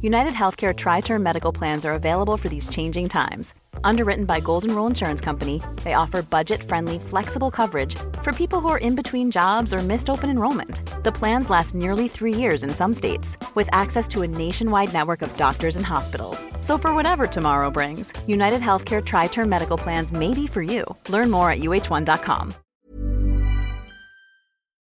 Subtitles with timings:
[0.00, 3.54] United Healthcare Tri Term Medical Plans are available for these changing times.
[3.82, 8.68] Underwritten by Golden Rule Insurance Company, they offer budget friendly, flexible coverage for people who
[8.68, 11.02] are in between jobs or missed open enrollment.
[11.02, 15.20] The plans last nearly three years in some states, with access to a nationwide network
[15.20, 16.46] of doctors and hospitals.
[16.60, 20.84] So, for whatever tomorrow brings, United Healthcare Tri Term Medical Plans may be for you.
[21.08, 22.54] Learn more at uh1.com.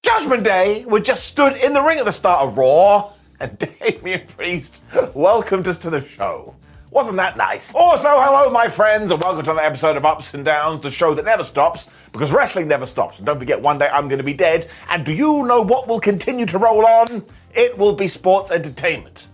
[0.05, 3.12] Judgment Day we just stood in the ring at the start of Raw,
[3.51, 6.55] and Damian Priest welcomed us to the show.
[6.93, 7.75] Wasn't that nice?
[7.75, 11.12] Also, hello, my friends, and welcome to another episode of Ups and Downs, the show
[11.15, 13.19] that never stops, because wrestling never stops.
[13.19, 14.69] And don't forget, one day I'm going to be dead.
[14.91, 17.25] And do you know what will continue to roll on?
[17.53, 19.27] It will be sports entertainment.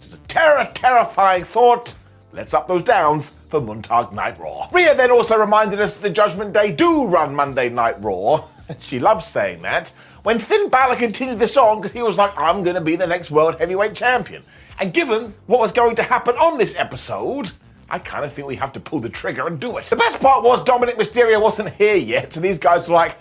[0.00, 1.94] It's a terror, terrifying thought.
[2.32, 4.70] Let's up those downs for Montag Night Raw.
[4.72, 8.44] Rhea then also reminded us that the Judgment Day do run Monday Night Raw.
[8.78, 9.92] She loves saying that.
[10.22, 13.06] When Finn Balor continued this on, because he was like, I'm going to be the
[13.06, 14.42] next World Heavyweight Champion.
[14.78, 17.52] And given what was going to happen on this episode,
[17.92, 19.86] I kind of think we have to pull the trigger and do it.
[19.86, 23.16] The best part was Dominik Mysterio wasn't here yet, so these guys were like,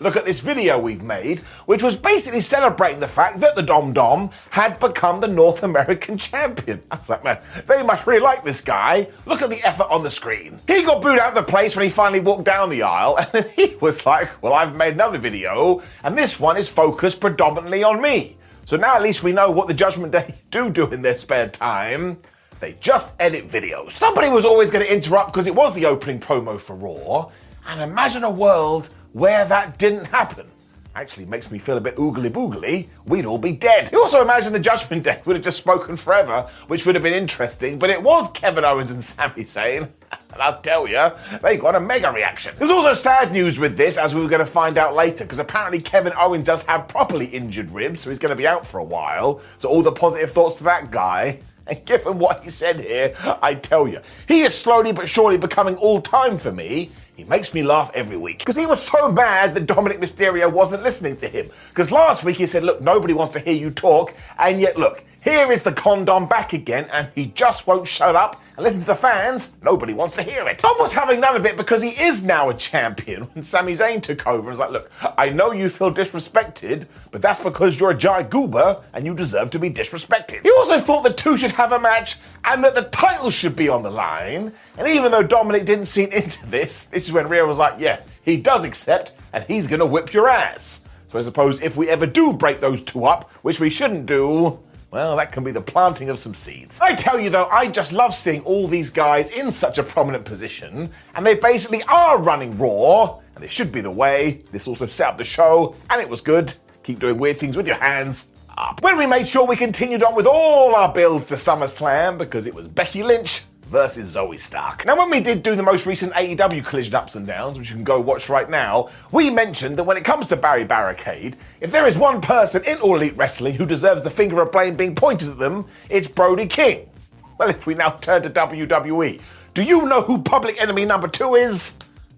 [0.00, 3.92] look at this video we've made, which was basically celebrating the fact that the Dom
[3.92, 6.82] Dom had become the North American champion.
[6.90, 9.08] I was like, man, they must really like this guy.
[9.26, 10.60] Look at the effort on the screen.
[10.68, 13.44] He got booed out of the place when he finally walked down the aisle, and
[13.56, 18.00] he was like, well, I've made another video, and this one is focused predominantly on
[18.00, 18.36] me.
[18.66, 21.48] So now at least we know what the Judgment Day do do in their spare
[21.48, 22.18] time.
[22.60, 23.92] They just edit videos.
[23.92, 27.30] Somebody was always going to interrupt because it was the opening promo for Raw.
[27.66, 30.46] And imagine a world where that didn't happen.
[30.94, 32.88] Actually, makes me feel a bit oogly boogly.
[33.04, 33.90] We'd all be dead.
[33.92, 37.12] You also imagine the Judgment Day would have just spoken forever, which would have been
[37.12, 37.78] interesting.
[37.78, 39.90] But it was Kevin Owens and Sami Zayn.
[40.32, 42.54] And I'll tell you, they got a mega reaction.
[42.58, 45.38] There's also sad news with this, as we were going to find out later, because
[45.38, 48.76] apparently Kevin Owens does have properly injured ribs, so he's going to be out for
[48.76, 49.40] a while.
[49.58, 51.40] So all the positive thoughts to that guy.
[51.66, 55.76] And given what he said here, I tell you, he is slowly but surely becoming
[55.76, 56.92] all time for me.
[57.16, 58.40] He makes me laugh every week.
[58.40, 61.50] Because he was so mad that Dominik Mysterio wasn't listening to him.
[61.70, 64.12] Because last week he said, Look, nobody wants to hear you talk.
[64.38, 68.40] And yet, look, here is the condom back again, and he just won't shut up
[68.56, 69.54] and listen to the fans.
[69.60, 70.60] Nobody wants to hear it.
[70.60, 73.22] Tom was having none of it because he is now a champion.
[73.34, 77.22] When Sami Zayn took over and was like, look, I know you feel disrespected, but
[77.22, 80.42] that's because you're a giant goober and you deserve to be disrespected.
[80.42, 83.68] He also thought the two should have a match and that the title should be
[83.68, 84.52] on the line.
[84.78, 88.00] And even though Dominik didn't seem into this, this is when Rhea was like, yeah,
[88.22, 90.82] he does accept and he's gonna whip your ass.
[91.08, 94.60] So I suppose if we ever do break those two up, which we shouldn't do,
[94.90, 96.80] well, that can be the planting of some seeds.
[96.80, 100.24] I tell you though, I just love seeing all these guys in such a prominent
[100.24, 104.42] position, and they basically are running Raw, and it should be the way.
[104.52, 106.54] This also set up the show, and it was good.
[106.82, 108.30] Keep doing weird things with your hands.
[108.58, 108.82] Up.
[108.82, 112.54] When we made sure we continued on with all our builds to SummerSlam because it
[112.54, 114.86] was Becky Lynch versus Zoey Stark.
[114.86, 117.74] Now, when we did do the most recent AEW Collision Ups and Downs, which you
[117.74, 121.70] can go watch right now, we mentioned that when it comes to Barry Barricade, if
[121.70, 124.94] there is one person in All Elite Wrestling who deserves the finger of blame being
[124.94, 126.88] pointed at them, it's Brody King.
[127.36, 129.20] Well, if we now turn to WWE,
[129.52, 131.76] do you know who public enemy number two is?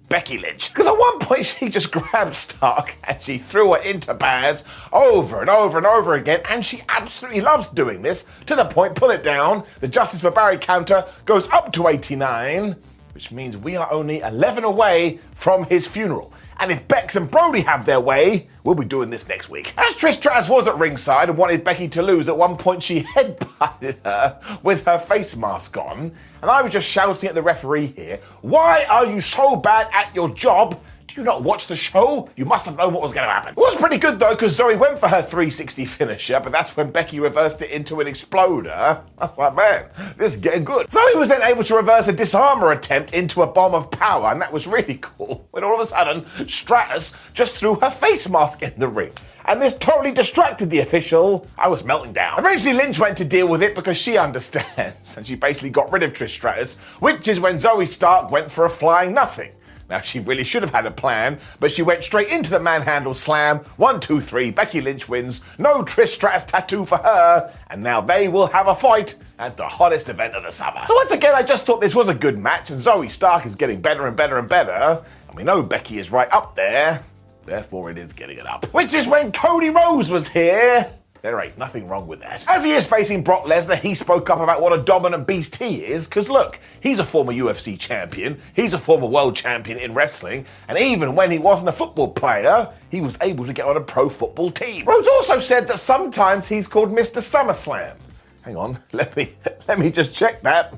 [0.08, 0.72] Becky Lynch.
[0.72, 5.40] Because at one point she just grabbed Stark and she threw her into Baz over
[5.40, 9.10] and over and over again, and she absolutely loves doing this to the point, pull
[9.10, 12.76] it down, the Justice for Barry counter goes up to 89,
[13.14, 16.32] which means we are only 11 away from his funeral.
[16.60, 19.72] And if Bex and Brody have their way, we'll be doing this next week.
[19.78, 23.02] As Trish Stratus was at ringside and wanted Becky to lose, at one point she
[23.14, 26.12] headbutted her with her face mask on.
[26.42, 30.12] And I was just shouting at the referee here, Why are you so bad at
[30.14, 30.80] your job?
[31.08, 32.28] Do you not watch the show?
[32.36, 33.52] You must have known what was going to happen.
[33.52, 36.90] It was pretty good though, because Zoey went for her 360 finisher, but that's when
[36.90, 39.02] Becky reversed it into an exploder.
[39.18, 39.86] I was like, man,
[40.18, 40.88] this is getting good.
[40.88, 44.40] Zoey was then able to reverse a disarmer attempt into a bomb of power, and
[44.42, 45.48] that was really cool.
[45.50, 49.12] When all of a sudden, Stratus just threw her face mask in the ring
[49.46, 51.46] and this totally distracted the official.
[51.56, 52.38] I was melting down.
[52.38, 56.02] Eventually, Lynch went to deal with it because she understands, and she basically got rid
[56.02, 59.52] of Trish Stratus, which is when Zoey Stark went for a flying nothing.
[59.88, 63.14] Now, she really should have had a plan, but she went straight into the manhandle
[63.14, 63.58] slam.
[63.76, 64.50] One, two, three.
[64.50, 65.42] Becky Lynch wins.
[65.56, 67.52] No Trish Stratus tattoo for her.
[67.70, 70.82] And now they will have a fight at the hottest event of the summer.
[70.86, 73.56] So, once again, I just thought this was a good match, and Zoey Stark is
[73.56, 75.02] getting better and better and better.
[75.28, 77.02] And we know Becky is right up there.
[77.46, 78.66] Therefore, it is getting it up.
[78.74, 80.92] Which is when Cody Rhodes was here.
[81.22, 82.44] There ain't nothing wrong with that.
[82.48, 85.84] As he is facing Brock Lesnar, he spoke up about what a dominant beast he
[85.84, 90.46] is, because look, he's a former UFC champion, he's a former world champion in wrestling,
[90.68, 93.80] and even when he wasn't a football player, he was able to get on a
[93.80, 94.84] pro football team.
[94.84, 97.18] Rhodes also said that sometimes he's called Mr.
[97.18, 97.96] SummerSlam.
[98.42, 99.32] Hang on, let me
[99.66, 100.74] let me just check that.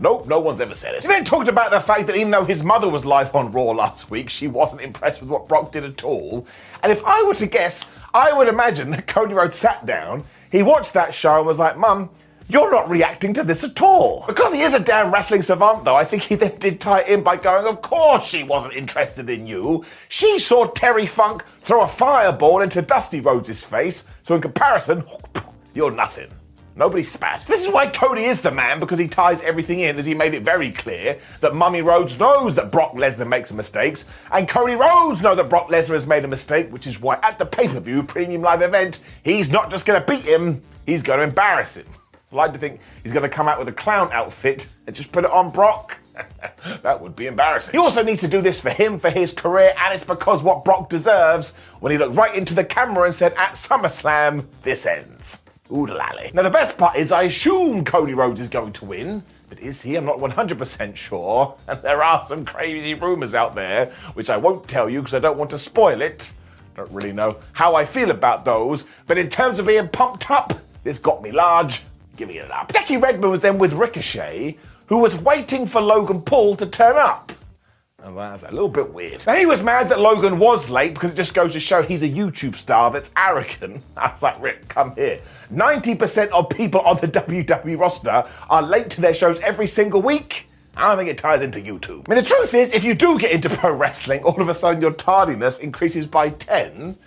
[0.00, 1.02] Nope, no one's ever said it.
[1.02, 3.70] He then talked about the fact that even though his mother was live on Raw
[3.70, 6.46] last week, she wasn't impressed with what Brock did at all.
[6.82, 10.22] And if I were to guess, I would imagine that Cody Rhodes sat down,
[10.52, 12.10] he watched that show and was like, Mum,
[12.46, 14.24] you're not reacting to this at all.
[14.28, 17.24] Because he is a damn wrestling savant, though, I think he then did tie in
[17.24, 19.84] by going, Of course she wasn't interested in you.
[20.08, 25.02] She saw Terry Funk throw a fireball into Dusty Rhodes' face, so in comparison,
[25.74, 26.30] you're nothing.
[26.76, 27.44] Nobody spat.
[27.46, 30.34] This is why Cody is the man, because he ties everything in, as he made
[30.34, 35.22] it very clear that Mummy Rhodes knows that Brock Lesnar makes mistakes, and Cody Rhodes
[35.22, 38.42] knows that Brock Lesnar has made a mistake, which is why at the pay-per-view premium
[38.42, 41.86] live event, he's not just going to beat him, he's going to embarrass him.
[42.32, 45.12] I like to think he's going to come out with a clown outfit and just
[45.12, 45.98] put it on Brock.
[46.82, 47.70] that would be embarrassing.
[47.70, 50.64] He also needs to do this for him, for his career, and it's because what
[50.64, 55.43] Brock deserves when he looked right into the camera and said, at SummerSlam, this ends.
[55.70, 56.32] Oodalally.
[56.34, 59.80] Now, the best part is I assume Cody Rhodes is going to win, but is
[59.80, 59.96] he?
[59.96, 61.56] I'm not 100% sure.
[61.68, 65.20] And there are some crazy rumours out there, which I won't tell you because I
[65.20, 66.32] don't want to spoil it.
[66.76, 70.58] Don't really know how I feel about those, but in terms of being pumped up,
[70.82, 71.82] this got me large.
[72.16, 72.72] Giving it up.
[72.72, 74.56] Jackie Redmond was then with Ricochet,
[74.86, 77.32] who was waiting for Logan Paul to turn up.
[78.04, 79.26] And that's a little bit weird.
[79.26, 82.02] Now, he was mad that Logan was late because it just goes to show he's
[82.02, 83.82] a YouTube star that's arrogant.
[83.96, 85.22] I was like, Rick, come here.
[85.50, 90.48] 90% of people on the WWE roster are late to their shows every single week.
[90.76, 92.06] I don't think it ties into YouTube.
[92.06, 94.54] I mean, the truth is, if you do get into pro wrestling, all of a
[94.54, 96.98] sudden your tardiness increases by 10.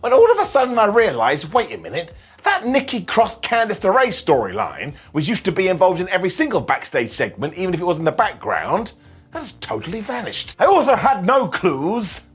[0.00, 4.08] When all of a sudden I realise, wait a minute, that Nikki Cross Candice LeRae
[4.08, 7.98] storyline, which used to be involved in every single backstage segment, even if it was
[7.98, 8.92] in the background,
[9.32, 10.56] has totally vanished.
[10.58, 12.26] I also had no clues.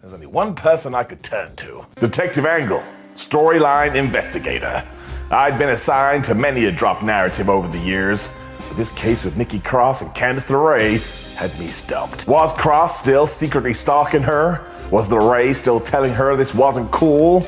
[0.00, 2.82] There's only one person I could turn to Detective Angle,
[3.14, 4.84] storyline investigator.
[5.30, 9.36] I'd been assigned to many a drop narrative over the years, but this case with
[9.36, 12.28] Nikki Cross and Candice LeRae had me stumped.
[12.28, 14.64] Was Cross still secretly stalking her?
[14.92, 17.40] Was LeRae still telling her this wasn't cool?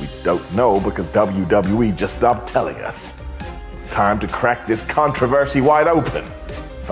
[0.00, 3.30] We don't know because WWE just stopped telling us.
[3.74, 6.24] It's time to crack this controversy wide open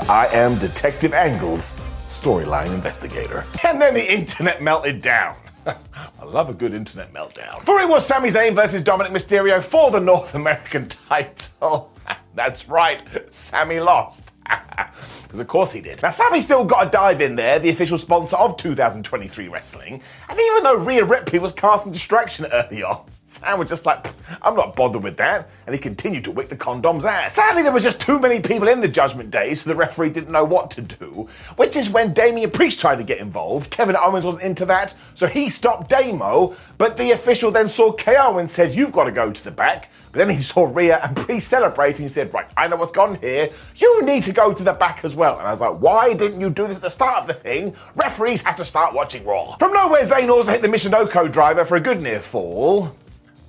[0.02, 3.44] I am Detective Angle's storyline investigator.
[3.64, 5.36] And then the internet melted down.
[5.66, 7.64] I love a good internet meltdown.
[7.64, 11.92] For it was Sami Zayn versus Dominik Mysterio for the North American title.
[12.34, 13.02] That's right,
[13.32, 14.32] Sami lost.
[14.44, 16.02] Because of course he did.
[16.02, 20.00] Now, Sami still got a dive in there, the official sponsor of 2023 wrestling.
[20.28, 24.06] And even though Rhea Ripley was casting distraction early on, Sam was just like,
[24.40, 25.50] I'm not bothered with that.
[25.66, 27.34] And he continued to wick the condom's ass.
[27.34, 30.30] Sadly, there was just too many people in the Judgment Day, so the referee didn't
[30.30, 31.28] know what to do.
[31.56, 33.70] Which is when Damian Priest tried to get involved.
[33.70, 36.56] Kevin Owens wasn't into that, so he stopped Damo.
[36.78, 39.90] But the official then saw KO and said, You've got to go to the back.
[40.12, 42.04] But then he saw Rhea and Priest celebrating.
[42.04, 43.50] He said, Right, I know what's gone here.
[43.74, 45.40] You need to go to the back as well.
[45.40, 47.74] And I was like, Why didn't you do this at the start of the thing?
[47.96, 49.56] Referees have to start watching Raw.
[49.56, 52.94] From nowhere, Zayn also hit the Michinoku driver for a good near fall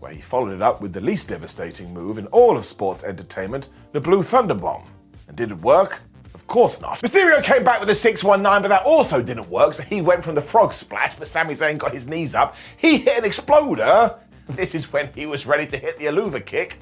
[0.07, 3.67] where he followed it up with the least devastating move in all of sports entertainment,
[3.91, 4.83] the Blue Thunder Bomb.
[5.27, 6.01] And did it work?
[6.33, 7.01] Of course not.
[7.01, 10.35] Mysterio came back with a 619, but that also didn't work, so he went from
[10.35, 12.55] the frog splash, but Sami Zayn got his knees up.
[12.77, 14.17] He hit an exploder.
[14.49, 16.79] This is when he was ready to hit the Helluva kick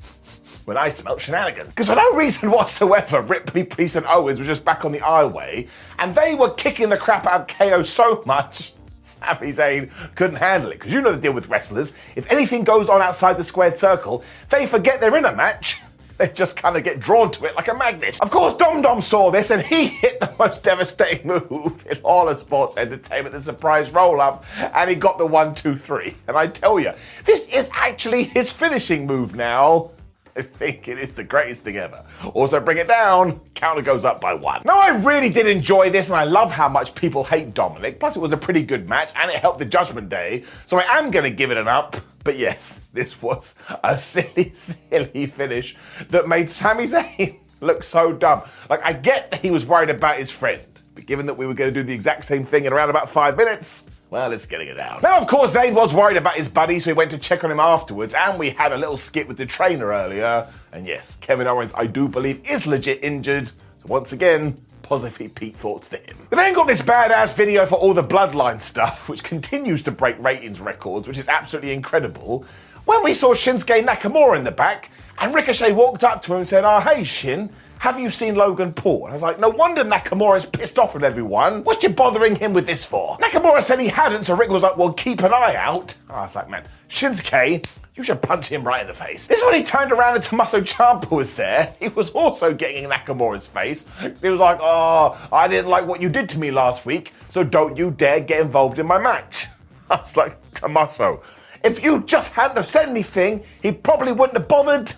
[0.65, 1.69] when I smelt shenanigans.
[1.69, 5.67] Because for no reason whatsoever, Ripley, Priest, and Owens were just back on the aisleway,
[5.97, 8.73] and they were kicking the crap out of KO so much
[9.05, 10.79] Sami Zayn couldn't handle it.
[10.79, 11.95] Because you know the deal with wrestlers.
[12.15, 15.81] If anything goes on outside the squared circle, they forget they're in a match.
[16.17, 18.17] They just kind of get drawn to it like a magnet.
[18.21, 22.29] Of course, Dom Dom saw this and he hit the most devastating move in all
[22.29, 26.15] of sports entertainment, the surprise roll up, and he got the one, two, three.
[26.29, 26.93] And I tell you,
[27.25, 29.91] this is actually his finishing move now.
[30.37, 32.03] I think it is the greatest thing ever.
[32.33, 34.63] Also, bring it down, counter goes up by one.
[34.65, 37.99] Now, I really did enjoy this, and I love how much people hate Dominik.
[37.99, 40.97] Plus, it was a pretty good match, and it helped the Judgment Day, so I
[40.97, 41.95] am going to give it an up.
[42.25, 45.77] But yes, this was a silly, silly finish
[46.09, 48.41] that made Sami Zayn look so dumb.
[48.69, 50.63] Like, I get that he was worried about his friend.
[50.95, 53.09] But given that we were going to do the exact same thing in around about
[53.09, 55.01] five minutes, well, it's getting it out.
[55.01, 57.51] Now, of course, Zayn was worried about his buddy, so he went to check on
[57.51, 60.47] him afterwards, and we had a little skit with the trainer earlier.
[60.71, 63.47] And yes, Kevin Owens, I do believe, is legit injured.
[63.47, 66.17] So once again, positive Pete thoughts to him.
[66.29, 70.17] We then got this badass video for all the bloodline stuff, which continues to break
[70.19, 72.45] ratings records, which is absolutely incredible.
[72.85, 76.47] When we saw Shinsuke Nakamura in the back, and Ricochet walked up to him and
[76.47, 79.05] said, Oh, hey, Shin, have you seen Logan Paul?
[79.05, 81.63] And I was like, no wonder Nakamura's pissed off with everyone.
[81.63, 83.17] What you bothering him with this for?
[83.17, 85.95] Nakamura said he hadn't, so Rick was like, well, keep an eye out.
[86.09, 89.27] Oh, I was like, man, Shinsuke, you should punch him right in the face.
[89.27, 91.73] This is when he turned around and Tommaso Ciampa was there.
[91.79, 93.85] He was also getting in Nakamura's face.
[94.21, 97.43] He was like, oh, I didn't like what you did to me last week, so
[97.43, 99.47] don't you dare get involved in my match.
[99.89, 101.21] I was like, Tommaso,
[101.63, 104.93] if you just hadn't have said anything, he probably wouldn't have bothered.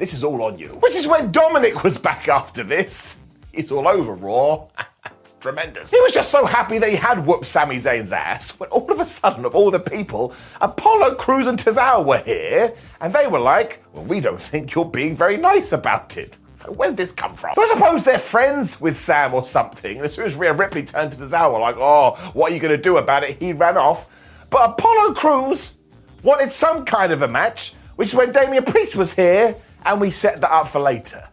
[0.00, 0.68] This is all on you.
[0.80, 3.20] Which is when Dominik was back after this.
[3.52, 4.68] It's all over Raw.
[5.40, 5.90] Tremendous.
[5.90, 8.98] He was just so happy that he had whooped Sami Zayn's ass when all of
[8.98, 13.38] a sudden, of all the people, Apollo Crews and Tozawa were here, and they were
[13.38, 16.38] like, Well, we don't think you're being very nice about it.
[16.54, 17.52] So where did this come from?
[17.52, 19.98] So I suppose they're friends with Sam or something.
[19.98, 22.74] And as soon as Rhea Ripley turned to Tozawa, like, oh, what are you going
[22.74, 23.36] to do about it?
[23.38, 24.08] He ran off.
[24.48, 25.74] But Apollo Crews
[26.22, 30.10] wanted some kind of a match, which is when Damian Priest was here and we
[30.10, 31.26] set that up for later.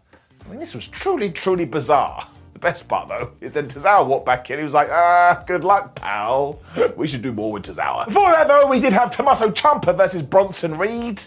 [0.46, 2.28] I mean, this was truly, truly bizarre.
[2.54, 4.58] The best part, though, is then Tozawa walked back in.
[4.58, 6.60] He was like, ah, good luck, pal.
[6.96, 8.06] We should do more with Tozawa.
[8.08, 11.22] Before that, though, we did have Tommaso Ciampa versus Bronson Reed.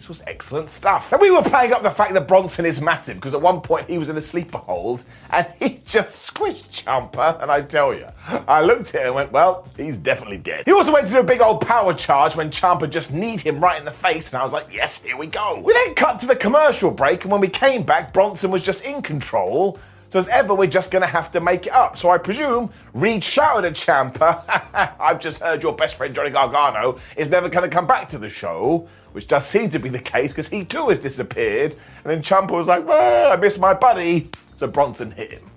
[0.00, 1.12] This was excellent stuff.
[1.12, 3.90] And we were playing up the fact that Bronson is massive because at one point
[3.90, 7.42] he was in a sleeper hold and he just squished Ciampa.
[7.42, 10.62] And I tell you, I looked at him and went, well, he's definitely dead.
[10.64, 13.62] He also went to do a big old power charge when Ciampa just kneed him
[13.62, 14.32] right in the face.
[14.32, 15.60] And I was like, yes, here we go.
[15.60, 17.24] We then cut to the commercial break.
[17.24, 19.78] And when we came back, Bronson was just in control.
[20.10, 21.96] So as ever, we're just going to have to make it up.
[21.96, 24.42] So I presume Reed shouted at Ciampa,
[25.00, 28.18] I've just heard your best friend Johnny Gargano is never going to come back to
[28.18, 31.76] the show, which does seem to be the case because he too has disappeared.
[32.04, 34.30] And then Ciampa was like, I miss my buddy.
[34.56, 35.50] So Bronson hit him.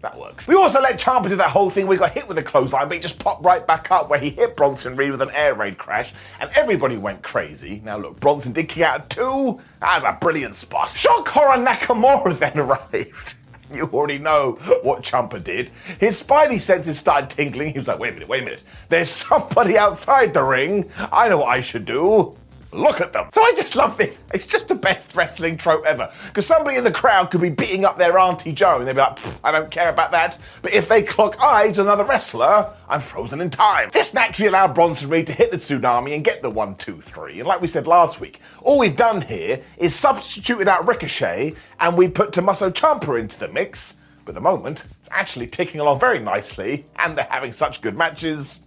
[0.00, 0.46] That works.
[0.46, 1.86] We also let Ciampa do that whole thing.
[1.86, 4.30] We got hit with a clothesline, but he just popped right back up where he
[4.30, 7.82] hit Bronson Reed with an air raid crash, and everybody went crazy.
[7.84, 9.60] Now look, Bronson did kick out two.
[9.80, 10.88] That was a brilliant spot.
[10.90, 13.34] Shock horror Nakamura then arrived.
[13.74, 15.70] You already know what Ciampa did.
[16.00, 17.72] His spidey senses started tingling.
[17.72, 18.62] He was like, wait a minute, wait a minute.
[18.88, 20.90] There's somebody outside the ring.
[21.12, 22.36] I know what I should do.
[22.78, 23.26] Look at them.
[23.32, 24.16] So I just love this.
[24.32, 26.12] It's just the best wrestling trope ever.
[26.28, 29.00] Because somebody in the crowd could be beating up their Auntie Joe and they'd be
[29.00, 30.38] like, I don't care about that.
[30.62, 33.90] But if they clock eyes with another wrestler, I'm frozen in time.
[33.92, 37.40] This naturally allowed Bronson Reed to hit the tsunami and get the one, two, three.
[37.40, 41.96] And like we said last week, all we've done here is substituted out Ricochet and
[41.96, 43.96] we put Tommaso Ciampa into the mix.
[44.24, 47.96] But at the moment, it's actually ticking along very nicely and they're having such good
[47.96, 48.60] matches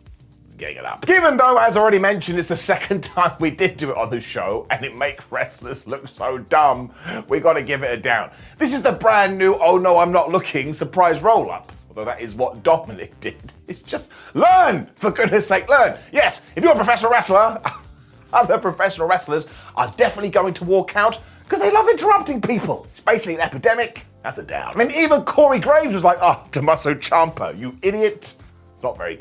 [0.61, 1.05] getting it up.
[1.05, 4.21] Given though, as already mentioned, it's the second time we did do it on the
[4.21, 6.93] show, and it makes wrestlers look so dumb,
[7.27, 8.31] we gotta give it a down.
[8.57, 11.71] This is the brand new Oh No I'm Not Looking surprise roll up.
[11.89, 13.35] Although that is what Dominik did.
[13.67, 15.97] It's just learn, for goodness sake, learn.
[16.13, 17.61] Yes, if you're a professional wrestler,
[18.33, 22.87] other professional wrestlers are definitely going to walk out because they love interrupting people.
[22.91, 24.05] It's basically an epidemic.
[24.23, 24.73] That's a down.
[24.73, 28.35] I mean, even Corey Graves was like, oh, Tommaso Ciampa, you idiot.
[28.71, 29.20] It's not very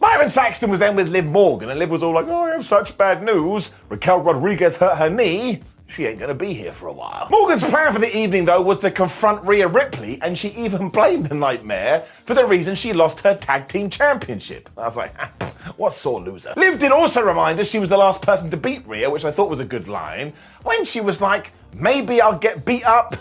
[0.00, 2.66] Byron Saxton was then with Liv Morgan, and Liv was all like, Oh, I have
[2.66, 3.72] such bad news.
[3.88, 5.60] Raquel Rodriguez hurt her knee.
[5.86, 7.28] She ain't gonna be here for a while.
[7.30, 11.26] Morgan's plan for the evening, though, was to confront Rhea Ripley, and she even blamed
[11.26, 14.68] the Nightmare for the reason she lost her tag team championship.
[14.76, 15.18] I was like,
[15.78, 16.52] what sore loser.
[16.56, 19.30] Liv did also remind us she was the last person to beat Rhea, which I
[19.30, 23.16] thought was a good line, when she was like, maybe I'll get beat up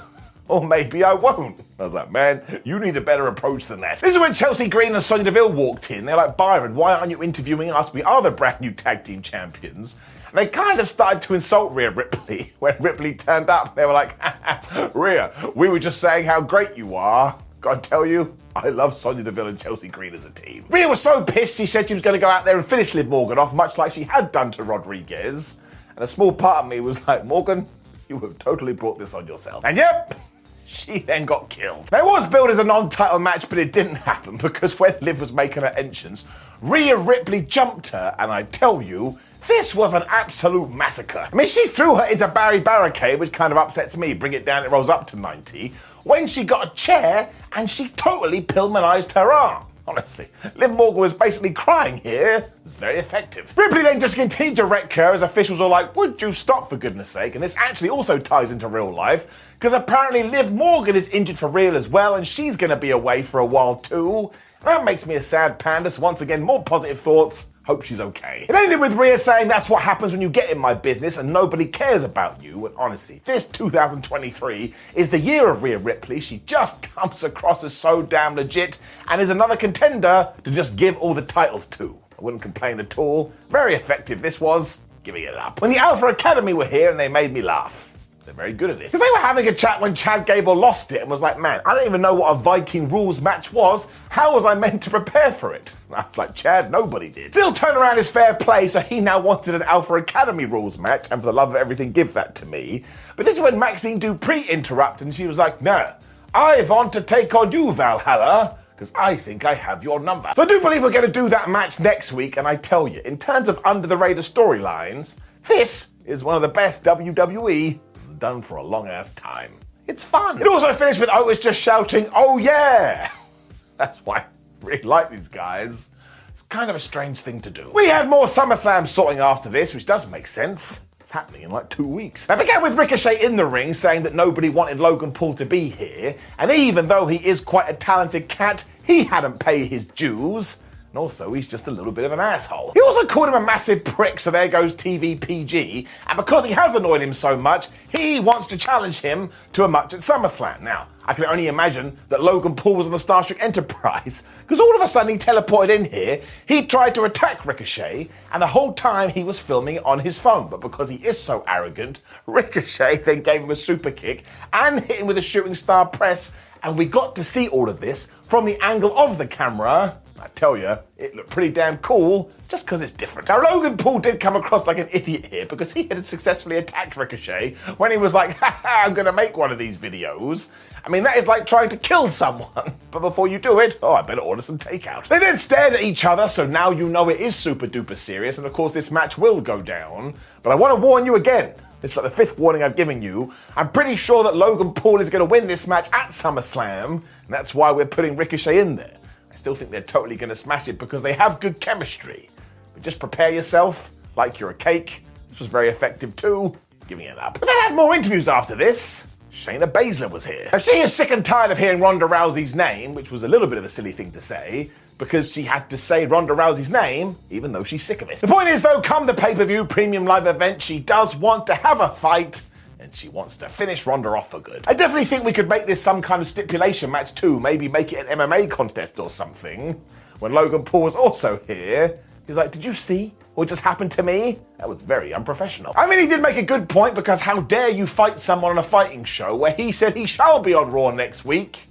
[0.48, 1.60] or maybe I won't.
[1.80, 4.00] I was like, man, you need a better approach than that.
[4.00, 6.06] This is when Chelsea Green and Sonya Deville walked in.
[6.06, 7.94] They're like, Byron, why aren't you interviewing us?
[7.94, 9.98] We are the brand new tag team champions.
[10.28, 13.76] And they kind of started to insult Rhea Ripley when Ripley turned up.
[13.76, 14.16] They were like,
[14.96, 17.38] Rhea, we were just saying how great you are.
[17.60, 20.66] Gotta tell you, I love Sonya Deville and Chelsea Green as a team.
[20.70, 22.94] Rhea was so pissed, she said she was going to go out there and finish
[22.94, 25.58] Liv Morgan off, much like she had done to Rodriguez.
[25.96, 27.68] And a small part of me was like, Morgan,
[28.10, 29.66] you have totally brought this on yourself.
[29.66, 30.20] And yep,
[30.68, 31.90] she then got killed.
[31.92, 34.96] Now, it was billed as a non title match, but it didn't happen because when
[35.02, 36.26] Liv was making her entrance,
[36.62, 41.30] Rhea Ripley jumped her, and I tell you, this was an absolute massacre.
[41.32, 44.14] I mean, she threw her into Barry Barricade, which kind of upsets me.
[44.14, 45.74] Bring it down, it rolls up to 90.
[46.04, 49.66] When she got a chair and she totally Pillmanized her arm.
[49.88, 52.40] Honestly, Liv Morgan was basically crying here.
[52.40, 53.58] It was very effective.
[53.58, 56.76] Ripley then just continued to wreck her as officials were like, Would you stop for
[56.76, 57.36] goodness sake?
[57.36, 59.28] And this actually also ties into real life
[59.60, 62.92] because apparently Liv Morgan is injured for real as well and she's going to be
[62.92, 64.32] away for a while too.
[64.64, 67.50] That makes me a sad panda, once again, more positive thoughts.
[67.66, 68.46] Hope she's okay.
[68.48, 71.34] It ended with Rhea saying that's what happens when you get in my business and
[71.34, 72.68] nobody cares about you.
[72.68, 76.20] And honestly, this 2023 is the year of Rhea Ripley.
[76.20, 80.98] She just comes across as so damn legit and is another contender to just give
[80.98, 81.98] all the titles to.
[82.18, 83.34] I wouldn't complain at all.
[83.50, 84.82] Very effective this was.
[85.04, 85.62] Giving it up.
[85.62, 87.97] When the Alpha Academy were here and they made me laugh.
[88.28, 88.92] They're very good at this.
[88.92, 91.62] Because they were having a chat when Chad Gable lost it and was like, man,
[91.66, 93.88] I don't even know what a Viking rules match was.
[94.10, 95.74] How was I meant to prepare for it?
[95.88, 97.34] Was like, Chad, nobody did.
[97.34, 101.22] Still, turnaround is fair play, so he now wanted an Alpha Academy rules match, and
[101.22, 102.84] for the love of everything, give that to me.
[103.16, 105.94] But this is when Maxxine Dupri interrupted, and she was like, no,
[106.34, 110.30] I want to take on you, Valhalla because I think I have your number.
[110.36, 112.88] So I do believe we're going to do that match next week, and I tell
[112.88, 115.16] you, in terms of under the radar storylines,
[115.48, 117.80] this is one of the best WWE
[118.20, 119.54] done for a long ass time.
[119.88, 120.42] It's fun.
[120.42, 123.12] It also finished with Otis just shouting, "Oh yeah!"
[123.78, 124.26] That's why I
[124.62, 125.90] really like these guys.
[126.30, 127.72] It's kind of a strange thing to do.
[127.74, 130.82] We had more SummerSlam sorting after this, which does make sense.
[131.00, 132.30] It's happening in like two weeks.
[132.30, 135.70] I began with Ricochet in the ring saying that nobody wanted Logan Paul to be
[135.70, 140.60] here, and even though he is quite a talented cat, he hadn't paid his dues.
[140.98, 142.72] And also, he's just a little bit of an asshole.
[142.74, 145.86] He also called him a massive prick, so there goes TVPG.
[146.08, 149.70] And because he has annoyed him so much, he wants to challenge him to a
[149.70, 150.62] match at SummerSlam.
[150.62, 154.60] Now, I can only imagine that Logan Paul was on the Star Trek Enterprise, because
[154.60, 158.48] all of a sudden he teleported in here, he tried to attack Ricochet, and the
[158.48, 160.50] whole time he was filming on his phone.
[160.50, 165.02] But because he is so arrogant, Ricochet then gave him a super kick and hit
[165.02, 166.34] him with a shooting star press,
[166.64, 170.02] and we got to see all of this from the angle of the camera.
[170.38, 173.28] Tell you, it looked pretty damn cool just because it's different.
[173.28, 176.96] Now, Logan Paul did come across like an idiot here because he had successfully attacked
[176.96, 180.52] Ricochet when he was like, haha, I'm going to make one of these videos.
[180.86, 182.76] I mean, that is like trying to kill someone.
[182.92, 185.08] But before you do it, oh, I better order some takeout.
[185.08, 188.38] They then stared at each other, so now you know it is super duper serious,
[188.38, 190.14] and of course, this match will go down.
[190.44, 191.54] But I want to warn you again.
[191.84, 193.34] It's like the fifth warning I've given you.
[193.56, 197.04] I'm pretty sure that Logan Paul is going to win this match at SummerSlam, and
[197.28, 198.97] that's why we're putting Ricochet in there.
[199.38, 202.32] I still think they're totally going to smash it because they have good chemistry.
[202.74, 205.04] But just prepare yourself like you're a cake.
[205.30, 206.58] This was very effective too.
[206.88, 207.36] Giving it up.
[207.40, 209.06] But they had more interviews after this.
[209.32, 210.50] Shayna Baszler was here.
[210.52, 213.46] Now, she is sick and tired of hearing Ronda Rousey's name, which was a little
[213.46, 217.16] bit of a silly thing to say, because she had to say Ronda Rousey's name,
[217.30, 218.20] even though she's sick of it.
[218.20, 221.46] The point is, though, come the pay per view premium live event, she does want
[221.46, 222.42] to have a fight.
[222.88, 224.64] And she wants to finish Ronda off for good.
[224.66, 227.38] I definitely think we could make this some kind of stipulation match too.
[227.38, 229.82] Maybe make it an MMA contest or something.
[230.20, 234.04] When Logan Paul was also here, he's like, Did you see what just happened to
[234.04, 234.40] me?
[234.58, 235.74] That was very unprofessional.
[235.76, 238.58] I mean, he did make a good point because how dare you fight someone on
[238.58, 241.68] a fighting show where he said he shall be on Raw next week?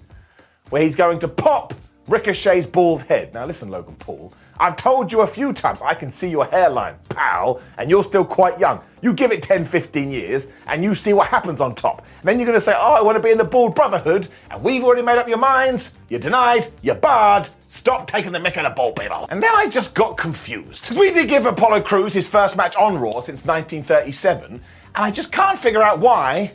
[0.70, 1.74] where he's going to pop
[2.08, 3.34] Ricochet's bald head.
[3.34, 6.94] Now, listen, Logan Paul, I've told you a few times I can see your hairline,
[7.08, 8.80] pal, and you're still quite young.
[9.02, 12.06] You give it 10, 15 years, and you see what happens on top.
[12.20, 14.28] And then you're going to say, Oh, I want to be in the Bald Brotherhood,
[14.50, 15.94] and we've already made up your minds.
[16.08, 17.48] You're denied, you're barred.
[17.68, 19.26] Stop taking the mick out of bald people.
[19.28, 20.96] And then I just got confused.
[20.96, 24.60] We did give Apollo Crews his first match on Raw since 1937, and
[24.94, 26.52] I just can't figure out why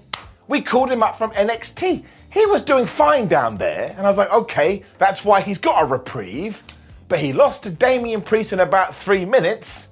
[0.48, 2.04] we called him up from NXT.
[2.32, 5.84] He was doing fine down there, and I was like, okay, that's why he's got
[5.84, 6.64] a reprieve.
[7.10, 9.90] But he lost to Damian Priest in about three minutes.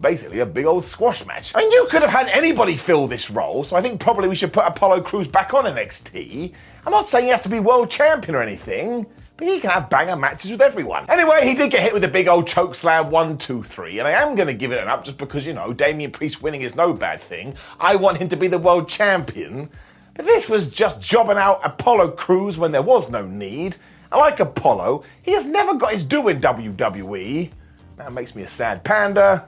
[0.00, 1.52] Basically, a big old squash match.
[1.56, 4.52] And you could have had anybody fill this role, so I think probably we should
[4.52, 6.52] put Apollo Crews back on NXT.
[6.86, 9.04] I'm not saying he has to be world champion or anything,
[9.36, 11.06] but he can have banger matches with everyone.
[11.10, 14.06] Anyway, he did get hit with a big old choke slam, one, two, three, and
[14.06, 16.62] I am going to give it an up just because, you know, Damian Priest winning
[16.62, 17.56] is no bad thing.
[17.80, 19.68] I want him to be the world champion.
[20.14, 23.76] But this was just jobbing out Apollo Crews when there was no need.
[24.10, 25.04] I like Apollo.
[25.22, 27.50] He has never got his due in WWE.
[27.96, 29.46] That makes me a sad panda.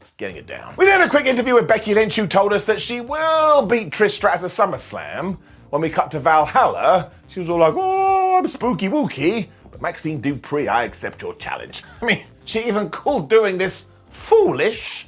[0.00, 0.74] Just getting it down.
[0.76, 3.64] We then had a quick interview with Becky Lynch who told us that she will
[3.64, 5.38] beat Trish Stratus at SummerSlam.
[5.70, 9.48] When we cut to Valhalla, she was all like, oh, I'm spooky wooky.
[9.70, 11.82] But Maxxine Dupri, I accept your challenge.
[12.02, 15.06] I mean, she even called doing this foolish.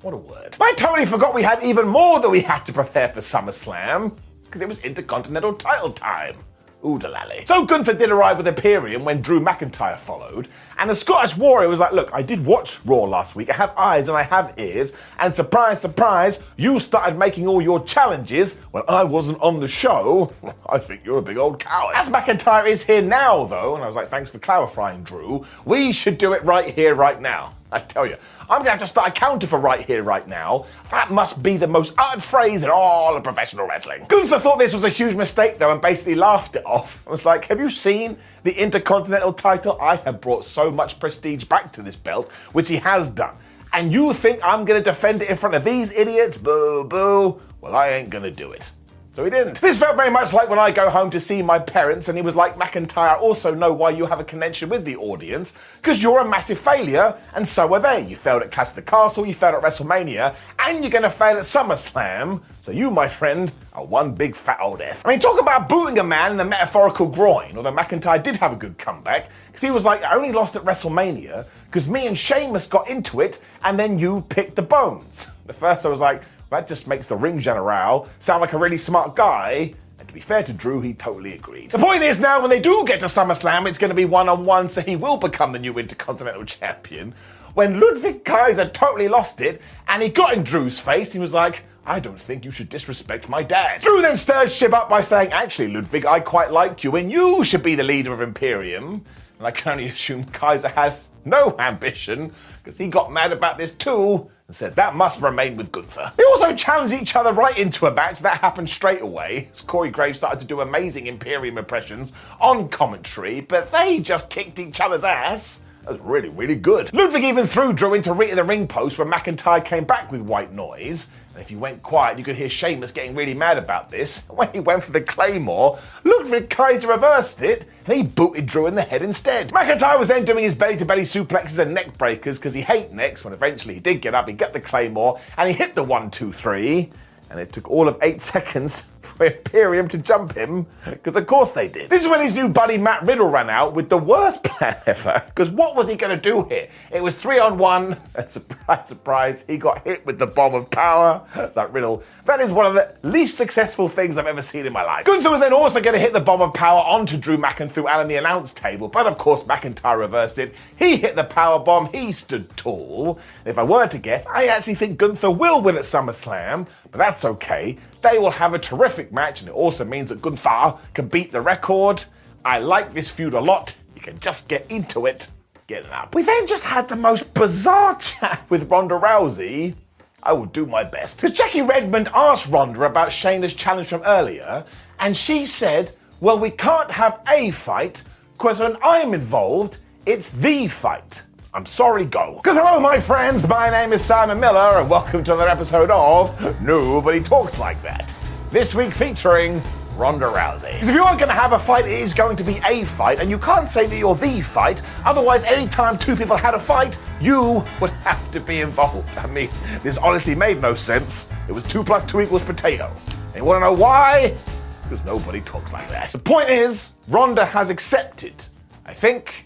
[0.00, 0.56] What a word.
[0.60, 4.16] I totally forgot we had even more that we had to prepare for SummerSlam
[4.56, 6.36] because it was Intercontinental title time.
[6.82, 7.46] Oodalally.
[7.46, 10.46] So Gunther did arrive with Imperium when Drew McIntyre followed,
[10.78, 13.50] and the Scottish Warrior was like, Look, I did watch Raw last week.
[13.50, 17.82] I have eyes and I have ears, and surprise, surprise, you started making all your
[17.84, 20.32] challenges when I wasn't on the show.
[20.68, 21.94] I think you're a big old coward.
[21.96, 25.92] As McIntyre is here now, though, and I was like, Thanks for clarifying, Drew, we
[25.92, 27.56] should do it right here, right now.
[27.76, 28.16] I tell you,
[28.48, 30.64] I'm gonna have to start a counter for right here, right now.
[30.90, 34.06] That must be the most uttered phrase in all of professional wrestling.
[34.08, 37.02] Gunther thought this was a huge mistake, though, and basically laughed it off.
[37.06, 39.78] I was like, have you seen the Intercontinental title?
[39.78, 43.36] I have brought so much prestige back to this belt, which he has done.
[43.74, 46.38] And you think I'm gonna defend it in front of these idiots?
[46.38, 47.42] Boo, boo.
[47.60, 48.70] Well, I ain't gonna do it.
[49.16, 49.62] So he didn't.
[49.62, 52.22] This felt very much like when I go home to see my parents, and he
[52.22, 56.20] was like, McIntyre, also know why you have a connection with the audience, because you're
[56.20, 58.06] a massive failure, and so are they.
[58.06, 61.10] You failed at Clash of the Castle, you failed at WrestleMania, and you're going to
[61.10, 62.42] fail at SummerSlam.
[62.60, 65.06] So you, my friend, are one big fat old F.
[65.06, 68.52] I mean, talk about booting a man in the metaphorical groin, although McIntyre did have
[68.52, 72.18] a good comeback, because he was like, I only lost at WrestleMania, because me and
[72.18, 75.28] Sheamus got into it, and then you picked the bones.
[75.48, 78.78] At first I was like, that just makes the ring general sound like a really
[78.78, 79.74] smart guy.
[79.98, 81.70] And to be fair to Drew, he totally agreed.
[81.70, 84.28] The point is now, when they do get to SummerSlam, it's going to be one
[84.28, 87.14] on one, so he will become the new Intercontinental Champion.
[87.54, 91.64] When Ludwig Kaiser totally lost it, and he got in Drew's face, he was like,
[91.86, 93.80] I don't think you should disrespect my dad.
[93.80, 97.44] Drew then stirred ship up by saying, Actually, Ludwig, I quite like you, and you
[97.44, 99.04] should be the leader of Imperium.
[99.38, 102.32] And I can only assume Kaiser has no ambition,
[102.62, 106.12] because he got mad about this too and said that must remain with Gunther.
[106.16, 109.90] They also challenged each other right into a match that happened straight away as Corey
[109.90, 115.04] Graves started to do amazing Imperium impressions on commentary, but they just kicked each other's
[115.04, 115.62] ass.
[115.82, 116.92] That was really, really good.
[116.92, 121.10] Ludwig even threw Drew into the ring post when McIntyre came back with white noise.
[121.36, 124.24] And if you went quiet, you could hear Sheamus getting really mad about this.
[124.30, 128.74] When he went for the Claymore, Ludwig Kaiser reversed it and he booted Drew in
[128.74, 129.50] the head instead.
[129.50, 132.90] McIntyre was then doing his belly to belly suplexes and neck breakers because he hates
[132.90, 133.22] necks.
[133.22, 136.10] When eventually he did get up, he got the Claymore and he hit the one,
[136.10, 136.90] two, three
[137.28, 141.52] and it took all of eight seconds for Imperium to jump him, because of course
[141.52, 141.90] they did.
[141.90, 145.22] This is when his new buddy Matt Riddle ran out with the worst plan ever,
[145.26, 146.68] because what was he going to do here?
[146.92, 150.70] It was three on one, and surprise, surprise, he got hit with the bomb of
[150.70, 151.22] power.
[151.36, 154.72] It's like Riddle, that is one of the least successful things I've ever seen in
[154.72, 155.06] my life.
[155.06, 158.10] Gunther was then also going to hit the bomb of power onto Drew McIntyre and
[158.10, 160.54] the announce table, but of course McIntyre reversed it.
[160.78, 163.18] He hit the power bomb, he stood tall.
[163.44, 167.24] If I were to guess, I actually think Gunther will win at SummerSlam, but that's
[167.24, 167.78] okay.
[168.02, 171.40] They will have a terrific match, and it also means that Gunther can beat the
[171.40, 172.04] record.
[172.44, 173.76] I like this feud a lot.
[173.94, 175.28] You can just get into it.
[175.66, 176.14] Get it up.
[176.14, 179.74] We then just had the most bizarre chat with Ronda Rousey.
[180.22, 181.16] I will do my best.
[181.16, 184.64] Because Jackie Redmond asked Ronda about Shayna's challenge from earlier,
[184.98, 190.68] and she said, Well, we can't have a fight, because when I'm involved, it's the
[190.68, 191.22] fight.
[191.56, 192.34] I'm sorry, go.
[192.34, 196.60] Because hello, my friends, my name is Simon Miller, and welcome to another episode of
[196.60, 198.14] Nobody Talks Like That.
[198.50, 199.62] This week featuring
[199.96, 200.74] Ronda Rousey.
[200.74, 202.84] Because if you aren't going to have a fight, it is going to be a
[202.84, 204.82] fight, and you can't say that you're the fight.
[205.06, 209.08] Otherwise, anytime two people had a fight, you would have to be involved.
[209.16, 209.48] I mean,
[209.82, 211.26] this honestly made no sense.
[211.48, 212.94] It was two plus two equals potato.
[213.28, 214.36] And you want to know why?
[214.82, 216.12] because nobody talks like that.
[216.12, 218.44] The point is, Ronda has accepted.
[218.84, 219.45] I think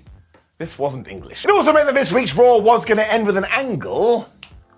[0.61, 1.47] this wasn't English.
[1.47, 4.29] It also meant that this week's Raw was going to end with an angle.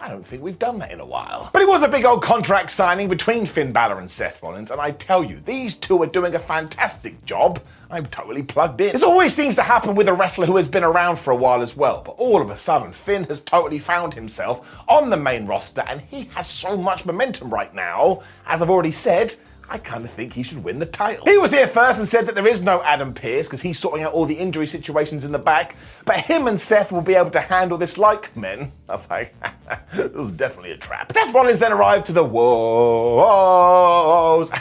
[0.01, 1.51] I don't think we've done that in a while.
[1.53, 4.81] But it was a big old contract signing between Finn Balor and Seth Rollins, and
[4.81, 7.61] I tell you, these two are doing a fantastic job.
[7.91, 8.93] I'm totally plugged in.
[8.93, 11.63] This always seems to happen with a wrestler who has been around for a while
[11.63, 15.47] as well, but all of a sudden, Finn has totally found himself on the main
[15.47, 18.23] roster, and he has so much momentum right now.
[18.47, 19.35] As I've already said,
[19.69, 21.25] I kind of think he should win the title.
[21.25, 24.05] He was here first and said that there is no Adam Pearce because he's sorting
[24.05, 27.31] out all the injury situations in the back, but him and Seth will be able
[27.31, 28.73] to handle this like men.
[28.89, 29.35] I was like,
[29.95, 31.13] this was definitely a trap.
[31.13, 33.31] Seth Rollins then arrived to the woes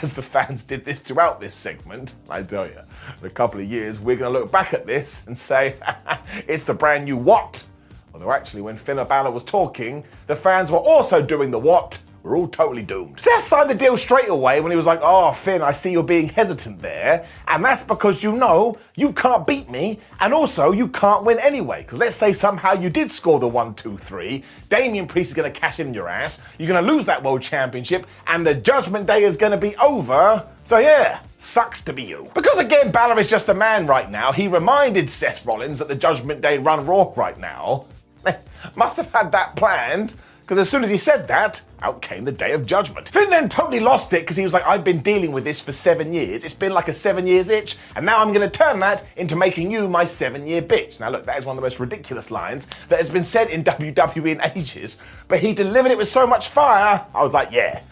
[0.02, 2.14] as the fans did this throughout this segment.
[2.28, 2.78] I tell you,
[3.20, 5.76] in a couple of years, we're going to look back at this and say,
[6.48, 7.66] it's the brand new what?
[8.14, 12.00] Although actually, when Finn Balor was talking, the fans were also doing the what?
[12.22, 13.20] We're all totally doomed.
[13.20, 16.04] Seth signed the deal straight away when he was like, Oh, Finn, I see you're
[16.04, 17.26] being hesitant there.
[17.48, 21.82] And that's because you know you can't beat me, and also you can't win anyway.
[21.82, 24.44] Because let's say somehow you did score the one, two, three.
[24.68, 26.40] Damian Priest is going to cash in your ass.
[26.58, 29.74] You're going to lose that world championship, and the Judgment Day is going to be
[29.76, 30.46] over.
[30.64, 32.30] So yeah, sucks to be you.
[32.34, 35.96] Because again, Balor is just a man right now, he reminded Seth Rollins that the
[35.96, 37.86] Judgment Day run Raw right now.
[38.76, 40.14] Must have had that planned.
[40.42, 43.08] Because as soon as he said that, out came the day of judgment.
[43.08, 45.72] Finn then totally lost it because he was like, I've been dealing with this for
[45.72, 46.44] seven years.
[46.44, 49.36] It's been like a seven years itch, and now I'm going to turn that into
[49.36, 51.00] making you my seven year bitch.
[51.00, 53.64] Now, look, that is one of the most ridiculous lines that has been said in
[53.72, 57.06] WWE in ages, but he delivered it with so much fire.
[57.14, 57.82] I was like, yeah.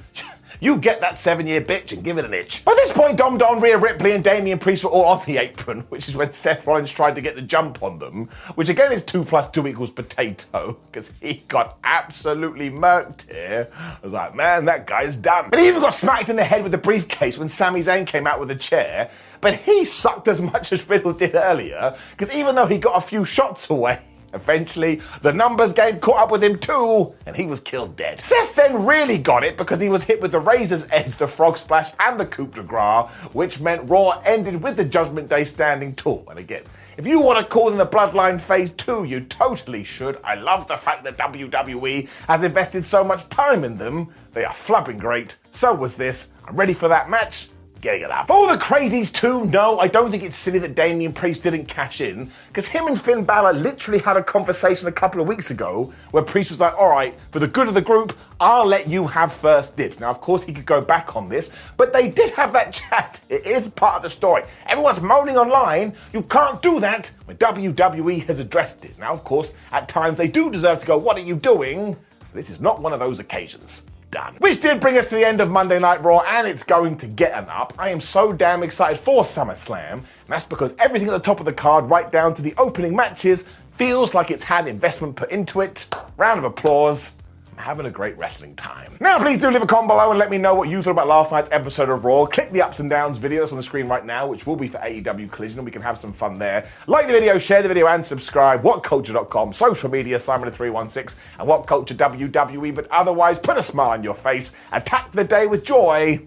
[0.63, 2.67] You get that seven year bitch and give it an itch.
[2.67, 5.81] By this point, Dom Don, Rhea Ripley, and Damian Priest were all on the apron,
[5.89, 9.03] which is when Seth Rollins tried to get the jump on them, which again is
[9.03, 13.71] 2 plus 2 equals potato, because he got absolutely murked here.
[13.75, 15.47] I was like, man, that guy's done.
[15.51, 18.27] And he even got smacked in the head with the briefcase when Sami Zayn came
[18.27, 22.55] out with a chair, but he sucked as much as Riddle did earlier, because even
[22.55, 24.01] though he got a few shots away,
[24.33, 28.23] Eventually, the numbers game caught up with him too, and he was killed dead.
[28.23, 31.59] Seth then really got it because he was hit with the Razor's Edge, the Frog
[31.59, 35.95] Splash, and the Coup de Grace, which meant Raw ended with the Judgment Day standing
[35.95, 36.25] tall.
[36.29, 36.63] And again,
[36.97, 40.19] if you want to call them the Bloodline Phase 2, you totally should.
[40.23, 44.13] I love the fact that WWE has invested so much time in them.
[44.33, 45.37] They are flubbing great.
[45.51, 46.29] So was this.
[46.47, 47.49] I'm ready for that match
[47.81, 48.29] getting it up.
[48.29, 52.01] For the crazies too, no, I don't think it's silly that Damian Priest didn't cash
[52.01, 55.93] in, because him and Finn Balor literally had a conversation a couple of weeks ago
[56.11, 59.07] where Priest was like, all right, for the good of the group, I'll let you
[59.07, 60.01] have first dibs.
[60.01, 63.23] Now, of course, he could go back on this, but they did have that chat.
[63.29, 64.45] It is part of the story.
[64.67, 65.95] Everyone's moaning online.
[66.13, 68.99] You can't do that when WWE has addressed it.
[68.99, 71.97] Now, of course, at times they do deserve to go, what are you doing?
[72.33, 74.35] This is not one of those occasions done.
[74.39, 77.07] Which did bring us to the end of Monday Night Raw, and it's going to
[77.07, 77.75] get an up.
[77.79, 81.47] I am so damn excited for SummerSlam, and that's because everything at the top of
[81.47, 85.61] the card, right down to the opening matches, feels like it's had investment put into
[85.61, 85.89] it.
[86.17, 87.15] Round of applause.
[87.61, 88.97] Having a great wrestling time.
[89.01, 91.07] Now, please do leave a comment below and let me know what you thought about
[91.07, 92.25] last night's episode of Raw.
[92.25, 94.79] Click the ups and downs videos on the screen right now, which will be for
[94.79, 96.67] AEW Collision, and we can have some fun there.
[96.87, 98.63] Like the video, share the video, and subscribe.
[98.63, 102.75] WhatCulture.com, social media, Simon316, and What Culture WWE.
[102.75, 106.19] But otherwise, put a smile on your face, attack the day with joy,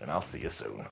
[0.00, 0.91] and I'll see you soon.